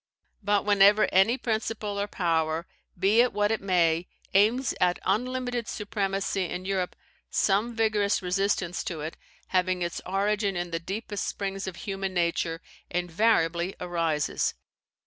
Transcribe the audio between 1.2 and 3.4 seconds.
principle or power, be it